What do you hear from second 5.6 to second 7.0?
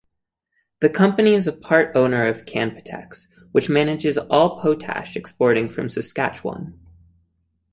from Saskatchewan.